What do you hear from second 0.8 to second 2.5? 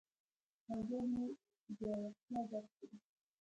ښوونځی د زړورتیا